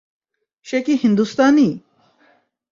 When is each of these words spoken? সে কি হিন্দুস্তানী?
সে 0.65 0.77
কি 0.85 0.93
হিন্দুস্তানী? 1.03 1.67